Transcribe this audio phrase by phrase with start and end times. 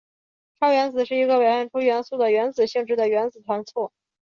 [0.59, 3.91] 超原子是一个表现出元素的原子性质的原子团簇。